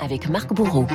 [0.00, 0.86] avec Marc Bourreau.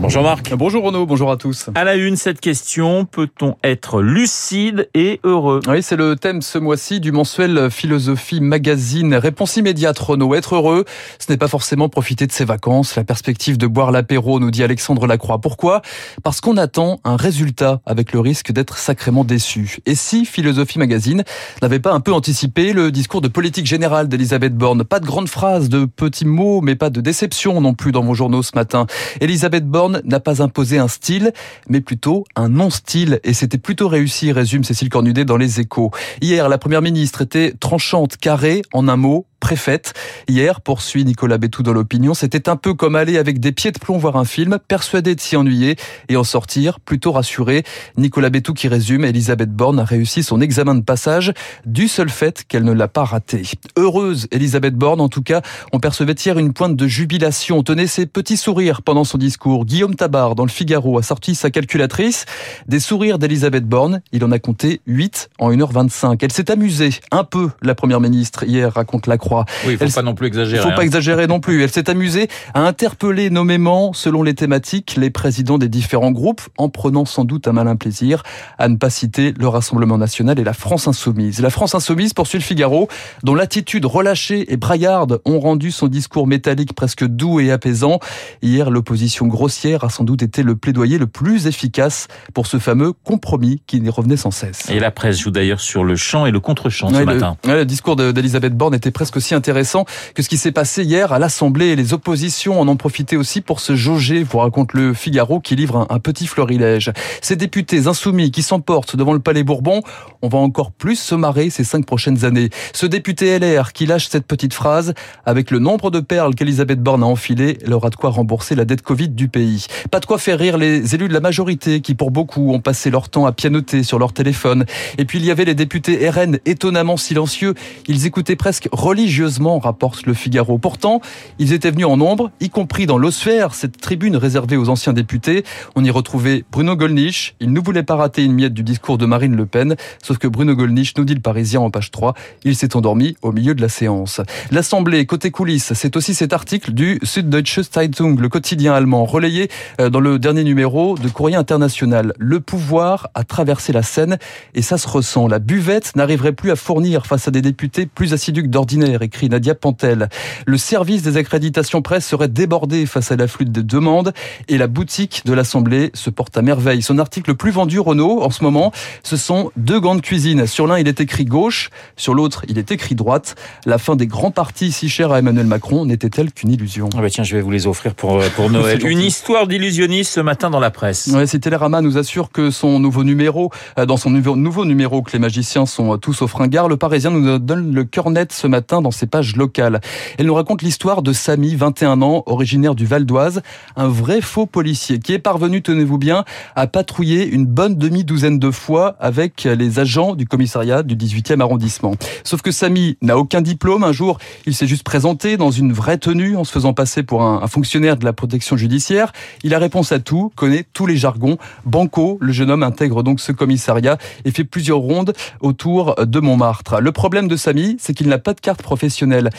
[0.00, 0.54] Bonjour Marc.
[0.54, 1.70] Bonjour Renaud, bonjour à tous.
[1.74, 5.60] À la une, cette question, peut-on être lucide et heureux?
[5.66, 9.14] Oui, c'est le thème ce mois-ci du mensuel Philosophie Magazine.
[9.14, 10.84] Réponse immédiate Renaud, être heureux,
[11.18, 14.62] ce n'est pas forcément profiter de ses vacances, la perspective de boire l'apéro, nous dit
[14.62, 15.40] Alexandre Lacroix.
[15.40, 15.82] Pourquoi?
[16.22, 19.78] Parce qu'on attend un résultat avec le risque d'être sacrément déçu.
[19.86, 21.24] Et si Philosophie Magazine
[21.62, 24.84] n'avait pas un peu anticipé le discours de politique générale d'Elisabeth Borne?
[24.84, 28.14] Pas de grandes phrases, de petits mots, mais pas de déception non plus dans vos
[28.14, 28.86] journaux ce matin.
[29.20, 31.32] Elisabeth Borne n'a pas imposé un style,
[31.68, 33.20] mais plutôt un non-style.
[33.24, 35.90] Et c'était plutôt réussi, résume Cécile Cornudet dans Les Échos.
[36.20, 39.92] Hier, la première ministre était tranchante, carrée, en un mot, préfète.
[40.26, 43.78] Hier, poursuit Nicolas Bétou dans l'opinion, c'était un peu comme aller avec des pieds de
[43.78, 45.76] plomb voir un film, persuadé de s'y ennuyer
[46.08, 47.62] et en sortir plutôt rassuré.
[47.98, 51.34] Nicolas Bétou qui résume, Elisabeth Borne a réussi son examen de passage
[51.66, 53.42] du seul fait qu'elle ne l'a pas raté.
[53.76, 55.42] Heureuse, Elisabeth Borne, en tout cas,
[55.74, 57.62] on percevait hier une pointe de jubilation.
[57.62, 59.66] Tenait ses petits sourires pendant son discours.
[59.66, 62.24] Guillaume Tabar, dans le Figaro, a sorti sa calculatrice.
[62.66, 66.16] Des sourires d'Elisabeth Borne, il en a compté 8 en 1h25.
[66.22, 69.33] Elle s'est amusée un peu, la première ministre, hier, raconte la Croix.
[69.66, 70.62] Oui, il faut pas non plus exagérer.
[70.62, 70.84] Il faut pas hein.
[70.84, 71.62] exagérer non plus.
[71.62, 76.68] Elle s'est amusée à interpeller nommément, selon les thématiques, les présidents des différents groupes, en
[76.68, 78.22] prenant sans doute un malin plaisir
[78.58, 81.40] à ne pas citer le Rassemblement national et la France insoumise.
[81.40, 82.88] La France insoumise poursuit le Figaro,
[83.22, 87.98] dont l'attitude relâchée et braillarde ont rendu son discours métallique presque doux et apaisant.
[88.42, 92.92] Hier, l'opposition grossière a sans doute été le plaidoyer le plus efficace pour ce fameux
[92.92, 94.68] compromis qui revenait sans cesse.
[94.70, 97.36] Et la presse joue d'ailleurs sur le chant et le contre-chant ce matin.
[97.44, 100.52] Le, ouais, le discours de- d'Elisabeth Borne était presque aussi intéressant que ce qui s'est
[100.52, 101.76] passé hier à l'Assemblée.
[101.76, 105.86] Les oppositions en ont profité aussi pour se jauger, vous raconte le Figaro qui livre
[105.88, 106.92] un, petit florilège.
[107.22, 109.80] Ces députés insoumis qui s'emportent devant le Palais Bourbon,
[110.20, 112.50] on va encore plus se marrer ces cinq prochaines années.
[112.74, 114.92] Ce député LR qui lâche cette petite phrase,
[115.24, 118.66] avec le nombre de perles qu'Elisabeth Borne a enfilées, elle aura de quoi rembourser la
[118.66, 119.64] dette Covid du pays.
[119.90, 122.90] Pas de quoi faire rire les élus de la majorité qui, pour beaucoup, ont passé
[122.90, 124.66] leur temps à pianoter sur leur téléphone.
[124.98, 127.54] Et puis il y avait les députés RN étonnamment silencieux.
[127.88, 128.68] Ils écoutaient presque
[129.04, 130.56] religieusement, rapporte le Figaro.
[130.56, 131.02] Pourtant,
[131.38, 135.44] ils étaient venus en nombre, y compris dans l'osphère, cette tribune réservée aux anciens députés.
[135.76, 137.34] On y retrouvait Bruno Gollnisch.
[137.38, 139.76] Il ne voulait pas rater une miette du discours de Marine Le Pen.
[140.02, 142.14] Sauf que Bruno Gollnisch, nous dit le Parisien en page 3,
[142.44, 144.22] il s'est endormi au milieu de la séance.
[144.50, 149.50] L'Assemblée, côté coulisses, c'est aussi cet article du Süddeutsche Zeitung, le quotidien allemand, relayé
[149.82, 152.14] euh, dans le dernier numéro de Courrier International.
[152.18, 154.16] Le pouvoir a traversé la Seine
[154.54, 155.28] et ça se ressent.
[155.28, 159.28] La buvette n'arriverait plus à fournir face à des députés plus assidus que d'ordinaire, écrit
[159.28, 160.08] Nadia Pantel.
[160.46, 164.12] Le service des accréditations presse serait débordé face à l'afflux de demandes
[164.48, 166.82] et la boutique de l'Assemblée se porte à merveille.
[166.82, 168.72] Son article le plus vendu, Renault, en ce moment,
[169.02, 170.46] ce sont deux grandes cuisines.
[170.46, 173.34] Sur l'un, il est écrit gauche, sur l'autre, il est écrit droite.
[173.66, 176.88] La fin des grands partis si chers à Emmanuel Macron n'était-elle qu'une illusion?
[176.96, 178.84] Ah bah tiens, je vais vous les offrir pour, euh, pour Noël.
[178.86, 181.08] Une histoire d'illusionniste ce matin dans la presse.
[181.08, 185.02] Ouais, si Télérama nous assure que son nouveau numéro, euh, dans son nouveau, nouveau numéro,
[185.02, 188.32] que les magiciens sont euh, tous au fringard, le Parisien nous donne le cœur net
[188.32, 189.80] ce matin dans ses pages locales.
[190.18, 193.42] Elle nous raconte l'histoire de Samy, 21 ans, originaire du Val d'Oise,
[193.74, 196.24] un vrai faux policier qui est parvenu, tenez-vous bien,
[196.54, 201.94] à patrouiller une bonne demi-douzaine de fois avec les agents du commissariat du 18e arrondissement.
[202.22, 203.82] Sauf que Samy n'a aucun diplôme.
[203.82, 207.22] Un jour, il s'est juste présenté dans une vraie tenue en se faisant passer pour
[207.22, 209.12] un, fonctionnaire de la protection judiciaire.
[209.42, 211.38] Il a réponse à tout, connaît tous les jargons.
[211.64, 216.80] Banco, le jeune homme intègre donc ce commissariat et fait plusieurs rondes autour de Montmartre.
[216.80, 219.30] Le problème de Samy, c'est qu'il n'a pas de carte professionnelle.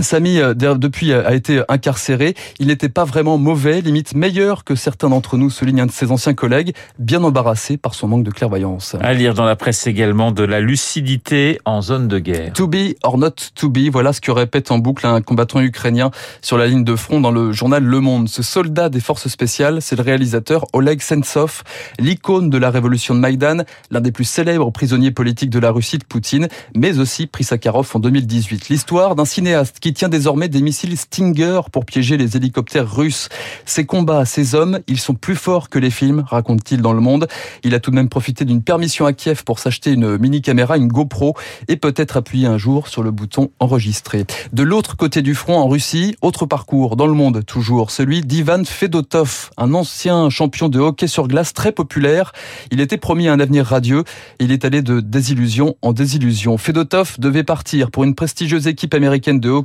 [0.00, 2.34] Samy, euh, de- depuis, euh, a été incarcéré.
[2.58, 6.10] Il n'était pas vraiment mauvais, limite meilleur que certains d'entre nous, souligne un de ses
[6.10, 8.96] anciens collègues, bien embarrassé par son manque de clairvoyance.
[9.00, 12.52] À lire dans la presse également de la lucidité en zone de guerre.
[12.52, 16.10] To be or not to be, voilà ce que répète en boucle un combattant ukrainien
[16.42, 18.28] sur la ligne de front dans le journal Le Monde.
[18.28, 21.62] Ce soldat des forces spéciales, c'est le réalisateur Oleg Sentsov,
[21.98, 25.98] l'icône de la révolution de Maïdan, l'un des plus célèbres prisonniers politiques de la Russie
[25.98, 28.68] de Poutine, mais aussi prix Sakharov en 2018.
[28.68, 33.28] L'histoire d'un cinéaste qui tient désormais des missiles Stinger pour piéger les hélicoptères russes.
[33.64, 37.28] Ces combats, ces hommes, ils sont plus forts que les films, raconte-t-il dans Le Monde.
[37.64, 40.88] Il a tout de même profité d'une permission à Kiev pour s'acheter une mini-caméra, une
[40.88, 41.34] GoPro,
[41.68, 44.24] et peut-être appuyer un jour sur le bouton enregistrer.
[44.52, 48.64] De l'autre côté du front, en Russie, autre parcours, dans le monde toujours, celui d'Ivan
[48.64, 52.32] Fedotov, un ancien champion de hockey sur glace très populaire.
[52.70, 54.04] Il était promis un avenir radieux,
[54.38, 56.58] il est allé de désillusion en désillusion.
[56.58, 59.61] Fedotov devait partir pour une prestigieuse équipe américaine de hockey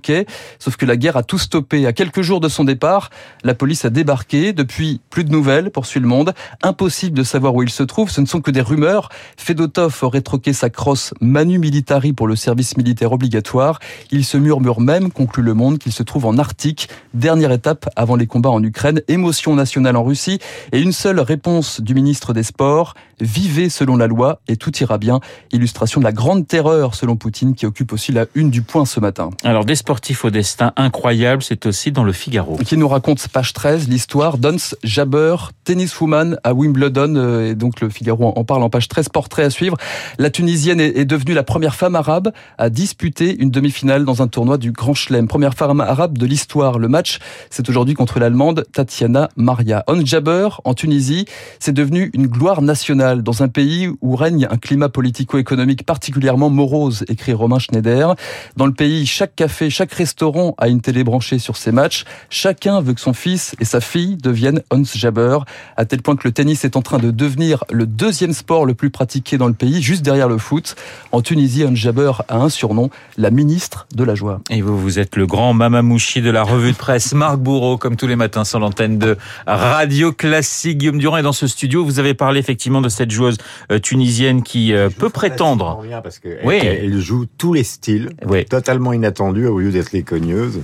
[0.59, 1.85] Sauf que la guerre a tout stoppé.
[1.85, 3.09] À quelques jours de son départ,
[3.43, 4.53] la police a débarqué.
[4.53, 6.33] Depuis, plus de nouvelles, poursuit le monde.
[6.63, 8.09] Impossible de savoir où il se trouve.
[8.09, 9.09] Ce ne sont que des rumeurs.
[9.37, 13.79] Fedotov aurait troqué sa crosse Manu Militari pour le service militaire obligatoire.
[14.11, 16.89] Il se murmure même, conclut le monde, qu'il se trouve en Arctique.
[17.13, 19.01] Dernière étape avant les combats en Ukraine.
[19.07, 20.39] Émotion nationale en Russie.
[20.71, 22.93] Et une seule réponse du ministre des Sports.
[23.19, 25.19] Vivez selon la loi et tout ira bien.
[25.51, 28.99] Illustration de la grande terreur selon Poutine qui occupe aussi la une du point ce
[28.99, 29.31] matin.
[29.43, 32.57] Alors des sportifs au destin incroyable, c'est aussi dans le Figaro.
[32.57, 37.89] Qui nous raconte page 13 l'histoire d'Ons Jabber, tenniswoman à Wimbledon euh, et donc le
[37.89, 39.77] Figaro en parle en page 13 portrait à suivre.
[40.19, 44.59] La Tunisienne est devenue la première femme arabe à disputer une demi-finale dans un tournoi
[44.59, 45.27] du Grand Chelem.
[45.27, 46.77] Première femme arabe de l'histoire.
[46.77, 47.17] Le match,
[47.49, 49.83] c'est aujourd'hui contre l'allemande Tatiana Maria.
[49.87, 51.25] Ons Jabber en Tunisie,
[51.59, 57.05] c'est devenu une gloire nationale dans un pays où règne un climat politico-économique particulièrement morose,
[57.07, 58.15] écrit Romain Schneider.
[58.55, 62.05] Dans le pays, chaque café, chaque restaurant a une télé branchée sur ses matchs.
[62.29, 65.39] Chacun veut que son fils et sa fille deviennent Ons Jabber,
[65.75, 68.73] à tel point que le tennis est en train de devenir le deuxième sport le
[68.73, 70.75] plus pratiqué dans le pays, juste derrière le foot.
[71.11, 74.41] En Tunisie, Ons Jabber a un surnom, la ministre de la joie.
[74.49, 77.95] Et vous, vous êtes le grand mamamouchi de la revue de presse, Marc Bourreau, comme
[77.95, 80.79] tous les matins sur l'antenne de Radio Classique.
[80.79, 81.85] Guillaume Durand est dans ce studio.
[81.85, 83.37] Vous avez parlé effectivement de cette joueuse
[83.71, 85.83] euh, tunisienne qui euh, peut prétendre.
[86.03, 86.59] Parce que oui.
[86.61, 88.45] elle, joue tous les styles, oui.
[88.45, 90.61] totalement inattendue au lieu d'être les cogneuses.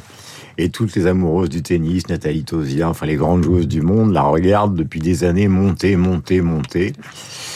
[0.59, 4.21] Et toutes les amoureuses du tennis, Nathalie Tosia, enfin les grandes joueuses du monde, la
[4.21, 6.93] regardent depuis des années monter, monter, monter.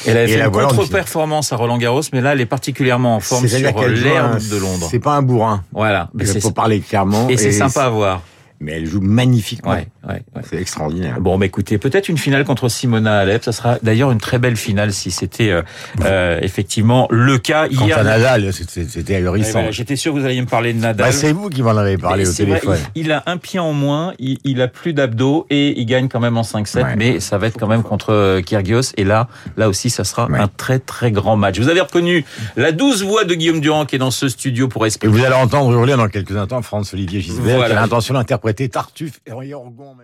[0.07, 3.47] Elle a fait une contre-performance à Roland Garros, mais là, elle est particulièrement en forme
[3.47, 4.87] sur l'herbe de Londres.
[4.89, 5.63] C'est pas un bourrin.
[5.73, 6.09] Voilà.
[6.19, 7.29] Il faut parler clairement.
[7.29, 8.21] Et c'est sympa à voir
[8.59, 9.71] mais elle joue magnifiquement.
[9.71, 10.41] Ouais, ouais, ouais.
[10.49, 11.19] C'est extraordinaire.
[11.19, 13.43] Bon, bah écoutez, peut-être une finale contre Simona Alep.
[13.43, 15.61] Ça sera d'ailleurs une très belle finale si c'était euh,
[16.03, 17.97] euh, effectivement le cas hier.
[17.99, 19.65] À Nadal, c'était ahurissant.
[19.65, 21.07] Ouais, J'étais sûr que vous alliez me parler de Nadal.
[21.07, 22.75] Bah, c'est vous qui m'en avez parlé au téléphone.
[22.75, 25.85] Vrai, il, il, a un pied en moins, il, il a plus d'abdos et il
[25.85, 28.93] gagne quand même en 5-7, mais ça va être quand même contre euh, Kyrgios.
[28.97, 29.27] Et là,
[29.57, 31.59] là aussi, ça sera un très très grand match.
[31.59, 32.25] Vous avez reconnu
[32.55, 35.13] la douce voix de Guillaume Durand qui est dans ce studio pour expliquer.
[35.13, 37.73] Et vous allez entendre hurler dans quelques instants France Olivier Gisbert voilà.
[37.73, 39.96] qui a l'intention d'interpréter Tartuffe et Orgon.